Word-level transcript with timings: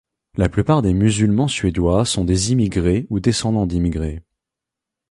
La 0.35 0.49
plupart 0.49 0.81
des 0.81 0.95
musulmans 0.95 1.47
suédois 1.47 2.05
sont 2.07 2.25
des 2.25 2.51
immigrés 2.51 3.05
ou 3.11 3.19
descendant 3.19 3.67
d'immigrés. 3.67 4.23